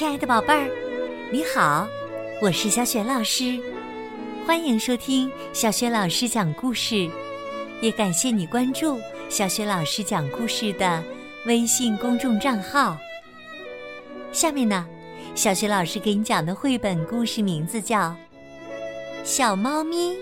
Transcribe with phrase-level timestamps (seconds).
[0.00, 0.66] 亲爱的宝贝儿，
[1.30, 1.86] 你好，
[2.40, 3.60] 我是小雪老师，
[4.46, 7.06] 欢迎收听小雪老师讲故事，
[7.82, 8.98] 也感谢你关注
[9.28, 11.04] 小雪老师讲故事的
[11.44, 12.96] 微信公众账号。
[14.32, 14.88] 下面呢，
[15.34, 18.08] 小雪老师给你讲的绘本故事名字叫
[19.22, 20.16] 《小猫咪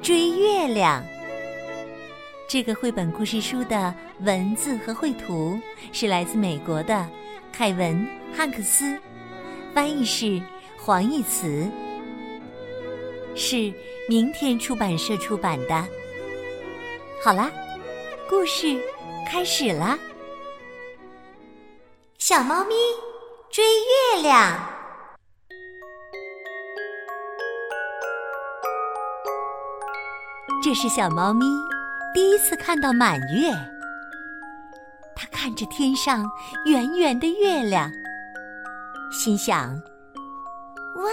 [0.00, 1.02] 追月亮》。
[2.48, 5.60] 这个绘本故事书的文字和绘图
[5.92, 7.06] 是来自美国的
[7.52, 7.94] 凯文·
[8.34, 8.98] 汉克斯，
[9.74, 10.40] 翻译是
[10.78, 11.68] 黄义慈，
[13.34, 13.72] 是
[14.08, 15.84] 明天出版社出版的。
[17.22, 17.50] 好啦，
[18.28, 18.80] 故事
[19.26, 19.98] 开始啦！
[22.18, 22.74] 小猫咪
[23.50, 24.58] 追月亮，
[30.62, 31.46] 这是小猫咪。
[32.14, 33.52] 第一次看到满月，
[35.14, 36.26] 它看着天上
[36.64, 37.92] 圆圆的月亮，
[39.10, 39.82] 心想
[40.96, 41.10] ：“哇，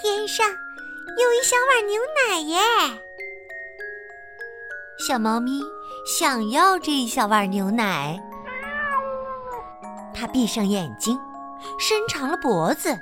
[0.00, 2.58] 天上有一小碗牛奶耶！”
[5.06, 5.62] 小猫咪
[6.04, 8.20] 想要这一小碗牛奶，
[10.14, 11.18] 它闭上眼睛，
[11.78, 12.98] 伸长了脖子，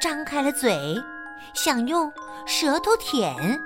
[0.00, 1.00] 张开了嘴，
[1.54, 2.12] 想用
[2.46, 3.62] 舌头舔。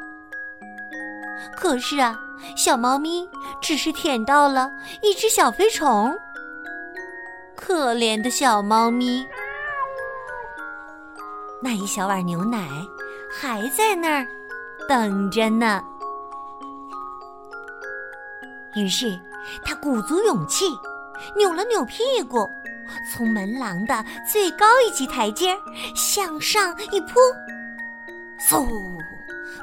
[1.56, 2.18] 可是啊，
[2.56, 3.28] 小猫咪
[3.60, 6.18] 只是舔到了一只小飞虫。
[7.64, 9.24] 可怜的小猫咪，
[11.62, 12.68] 那一小碗牛奶
[13.30, 14.26] 还在那儿
[14.88, 15.80] 等着呢。
[18.74, 19.16] 于是，
[19.64, 20.64] 它鼓足勇气，
[21.36, 22.50] 扭了扭屁股，
[23.08, 25.56] 从门廊的最高一级台阶
[25.94, 27.20] 向上一扑，
[28.50, 28.66] 嗖！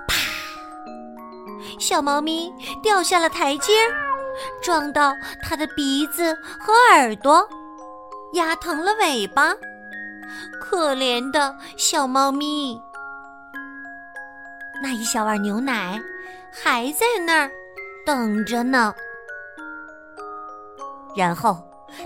[0.07, 0.15] 啪
[1.77, 2.49] 小猫咪
[2.81, 3.73] 掉下了台阶，
[4.63, 5.13] 撞到
[5.43, 7.45] 它的鼻子和耳朵，
[8.33, 9.53] 压疼了尾巴。
[10.61, 12.79] 可怜的小猫咪，
[14.81, 15.99] 那一小碗牛奶
[16.51, 17.51] 还在那儿
[18.05, 18.93] 等着呢。
[21.15, 21.57] 然后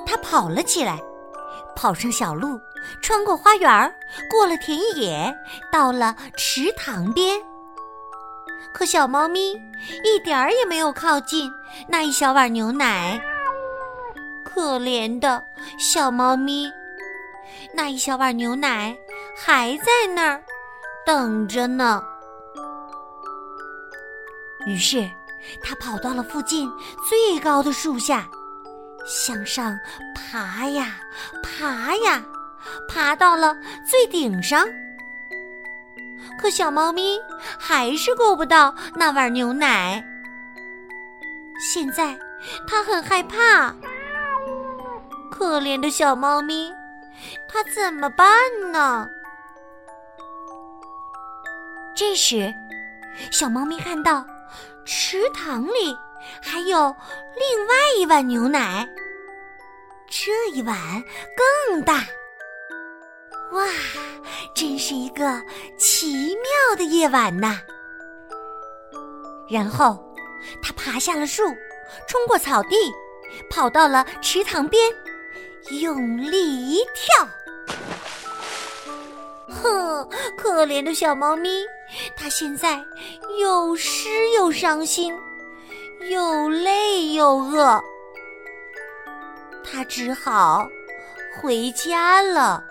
[0.05, 0.97] 它跑了起来，
[1.75, 2.59] 跑上小路，
[3.01, 3.93] 穿过花园，
[4.31, 5.35] 过了田野，
[5.69, 7.37] 到了池塘边。
[8.73, 9.53] 可小猫咪
[10.03, 11.51] 一点儿也没有靠近
[11.87, 13.21] 那一小碗牛奶。
[14.53, 15.43] 可怜的
[15.79, 16.71] 小猫咪，
[17.73, 18.95] 那一小碗牛奶
[19.35, 20.43] 还在那儿
[21.03, 22.03] 等着呢。
[24.67, 25.09] 于是，
[25.61, 26.71] 它跑到了附近
[27.09, 28.27] 最高的树下，
[29.07, 29.75] 向上
[30.13, 30.97] 爬呀
[31.41, 32.23] 爬呀，
[32.87, 33.57] 爬到了
[33.89, 34.67] 最顶上。
[36.39, 37.19] 可小猫咪
[37.57, 40.03] 还是够不到那碗牛奶。
[41.59, 42.15] 现在
[42.67, 43.73] 它很害怕。
[45.33, 46.71] 可怜的小猫咪，
[47.49, 48.27] 它怎么办
[48.71, 49.09] 呢？
[51.95, 52.53] 这时，
[53.31, 54.23] 小猫咪看到
[54.85, 55.97] 池塘里
[56.39, 56.95] 还有
[57.35, 58.87] 另外一碗牛奶，
[60.07, 60.77] 这一碗
[61.67, 62.05] 更大。
[63.53, 63.65] 哇，
[64.53, 65.41] 真是一个
[65.79, 67.59] 奇妙的夜晚呐！
[69.49, 69.99] 然后，
[70.61, 71.43] 他爬下了树，
[72.07, 72.75] 冲过草地，
[73.49, 74.91] 跑到了池塘边，
[75.69, 77.27] 用力一跳。
[79.47, 80.07] 哼，
[80.37, 81.65] 可怜的小猫咪，
[82.15, 82.83] 它现在
[83.39, 85.17] 又湿又伤心，
[86.09, 87.81] 又累又饿，
[89.63, 90.67] 它只好
[91.39, 92.63] 回家了。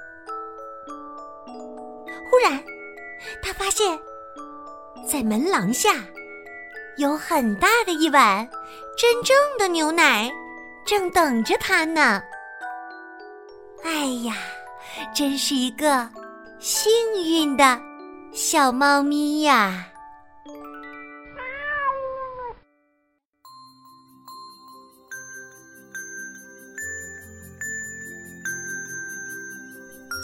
[2.31, 2.62] 忽然，
[3.42, 3.98] 他发现，
[5.06, 5.94] 在门廊下
[6.97, 8.48] 有很大的一碗
[8.97, 10.32] 真正的牛奶，
[10.84, 12.22] 正等着他呢。
[13.84, 14.34] 哎呀，
[15.15, 16.09] 真是一个
[16.59, 16.91] 幸
[17.25, 17.81] 运的
[18.32, 19.87] 小猫咪呀！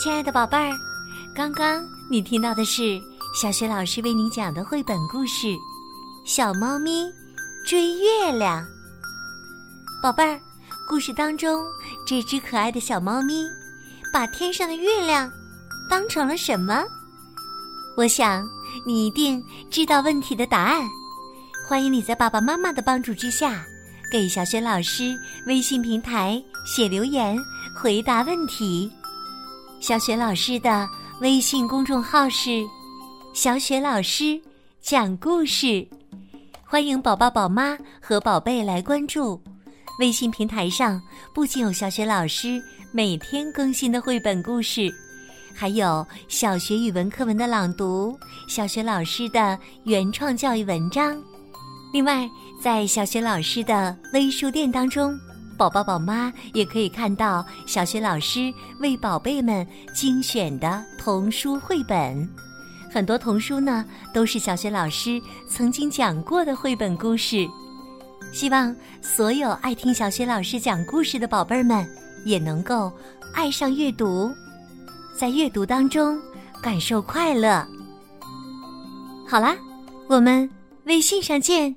[0.00, 0.72] 亲爱的宝贝儿，
[1.34, 1.84] 刚刚。
[2.10, 2.98] 你听到的是
[3.38, 5.46] 小雪老师为你讲的绘本故事
[6.24, 7.12] 《小猫咪
[7.66, 8.64] 追月亮》。
[10.02, 10.40] 宝贝儿，
[10.88, 11.64] 故事当中
[12.06, 13.46] 这只可爱的小猫咪
[14.10, 15.30] 把天上的月亮
[15.88, 16.82] 当成了什么？
[17.96, 18.48] 我想
[18.86, 20.82] 你一定知道问题的答案。
[21.68, 23.64] 欢迎你在爸爸妈妈的帮助之下，
[24.10, 25.14] 给小雪老师
[25.46, 27.36] 微信平台写留言
[27.76, 28.90] 回答问题。
[29.80, 30.88] 小雪老师的。
[31.20, 32.64] 微信公众号是
[33.34, 34.40] “小雪老师
[34.80, 35.84] 讲故事”，
[36.64, 39.42] 欢迎宝宝、宝妈和宝贝来关注。
[39.98, 41.00] 微信平台上
[41.34, 42.62] 不仅有小学老师
[42.92, 44.88] 每天更新的绘本故事，
[45.52, 48.16] 还有小学语文课文的朗读，
[48.46, 51.20] 小学老师的原创教育文章。
[51.92, 52.30] 另外，
[52.62, 55.18] 在小学老师的微书店当中，
[55.56, 62.28] 宝宝宝妈也可以看到小学老师为宝贝们精选的童书绘本。
[62.88, 63.84] 很多童书呢，
[64.14, 67.48] 都是小学老师曾经讲过的绘本故事。
[68.32, 71.88] 希望所有爱听小雪老师讲故事的宝贝儿们，
[72.24, 72.92] 也能够
[73.34, 74.30] 爱上阅读，
[75.16, 76.20] 在阅读当中
[76.62, 77.66] 感受快乐。
[79.26, 79.56] 好啦，
[80.08, 80.48] 我们
[80.84, 81.74] 微信上见。